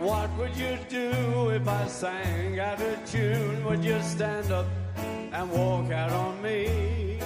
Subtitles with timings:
[0.00, 3.62] What would you do if I sang out of tune?
[3.66, 4.64] Would you stand up
[4.96, 7.18] and walk out on me?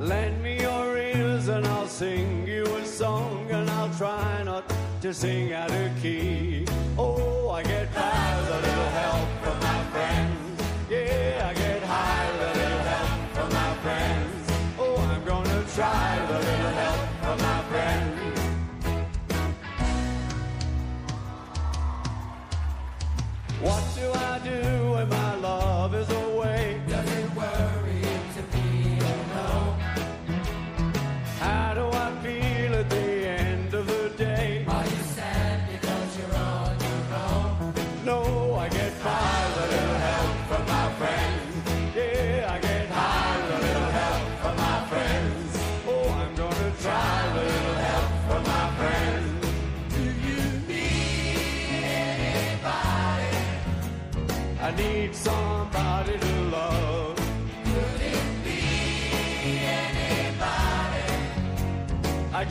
[0.00, 4.64] Lend me your ears and I'll sing you a song and I'll try not
[5.02, 6.66] to sing out of key.
[6.98, 10.62] Oh, I get by with a little help from my friends.
[10.90, 14.50] Yeah, I get high with a little help from my friends.
[14.76, 16.21] Oh, I'm gonna try.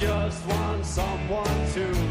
[0.02, 2.11] just want someone to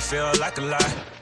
[0.00, 1.15] Whole like a lie.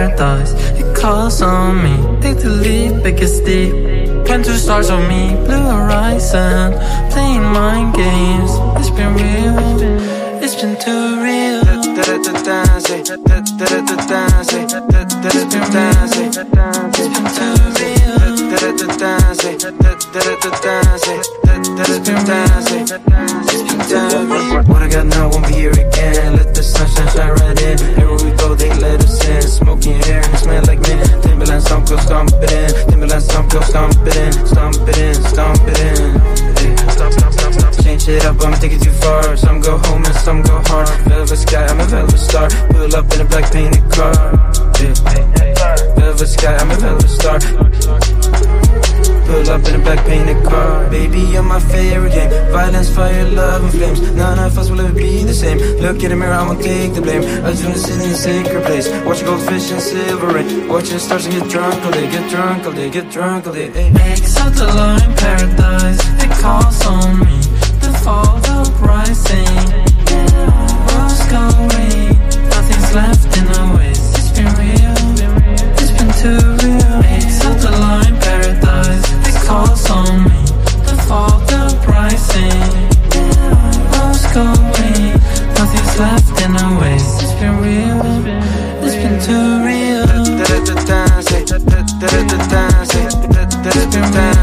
[0.00, 1.94] Paradise, it calls on me.
[2.22, 3.72] Take the lead, biggest deep.
[4.24, 6.72] Plant two stars on me, blue horizon,
[7.12, 8.50] playing mind games.
[8.78, 11.40] It's been real, it's been too real.
[21.80, 21.88] What
[24.82, 26.36] I got now won't be here again.
[26.36, 27.80] Let the sunshine shine right in.
[27.80, 29.40] Everywhere we go, they let us in.
[29.40, 31.08] Smoking hair and smell like mint.
[31.22, 32.68] Timberland stomp, go stomp it in.
[32.90, 34.32] Timberland stomp, go stomp it in.
[34.46, 36.20] Stomp it in, stomp it in.
[36.60, 36.76] Hey.
[37.82, 39.36] Change it up, I'ma take it too far.
[39.38, 40.88] Some go home and some go hard.
[41.08, 42.50] Velvet sky, I'm a velvet star.
[42.76, 44.12] Pull up in a black painted car.
[44.80, 44.92] Yeah.
[45.96, 48.99] Velvet sky, I'm a velvet star.
[49.30, 50.90] Pull up in a black painted car.
[50.90, 52.30] Baby, you're my favorite game.
[52.50, 54.00] Violence, fire, love and flames.
[54.12, 55.58] None of us will ever be the same.
[55.84, 57.22] Look in the mirror, I won't take the blame.
[57.44, 58.88] I just wanna sit in a sacred place.
[59.06, 60.68] Watch goldfish and silver rain.
[60.68, 63.52] Watch the stars and get drunk all day Get drunk all day, get drunk all
[63.52, 64.12] day hey.
[64.12, 67.38] Exalt the line paradise, it calls on me
[67.82, 68.50] The fall the.
[70.90, 72.18] Rose gold ring,
[72.50, 74.18] nothing's left in the waste.
[74.18, 74.96] It's been real,
[75.78, 77.00] it's been too real.
[77.60, 78.19] The line
[79.50, 80.42] calls on me
[80.86, 82.62] to fall the pricing.
[83.92, 85.10] Rose gold ring,
[85.58, 87.22] nothing's left in the waste.
[87.22, 88.00] It's been real,
[88.84, 90.06] it's been too real.
[93.72, 94.39] It's been real.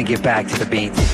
[0.00, 1.09] To get back to the beats.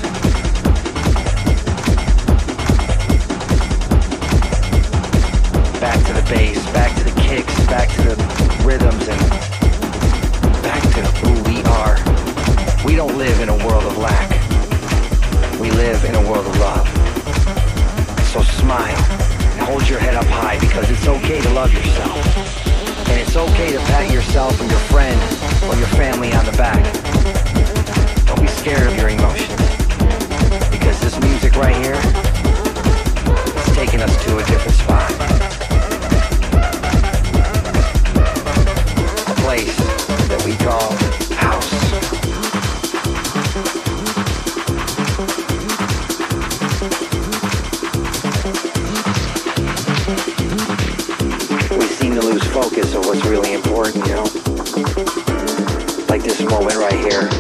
[56.87, 57.36] Right here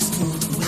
[0.00, 0.59] Castle.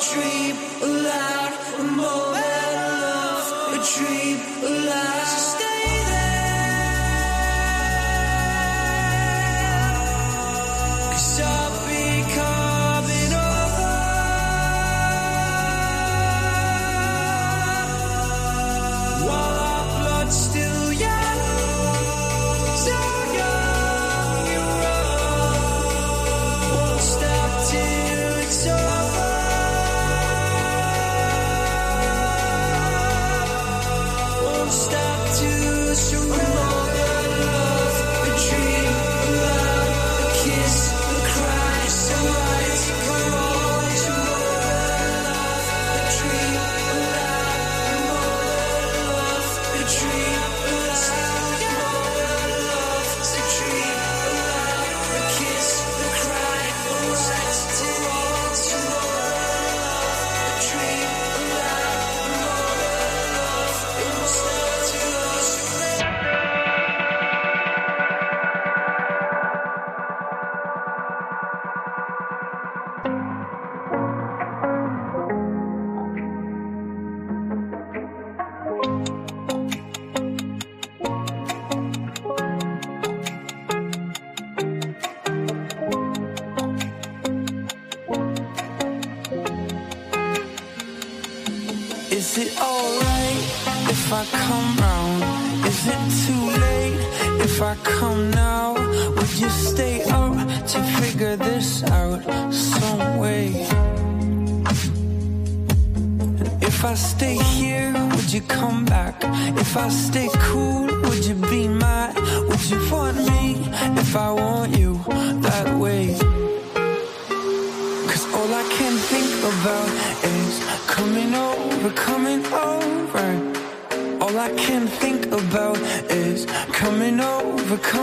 [0.00, 4.70] Dream, a loud, a moment of a dream, a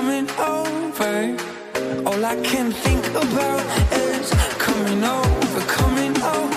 [0.07, 1.35] coming over.
[2.05, 6.56] All I can think about is coming over, coming over.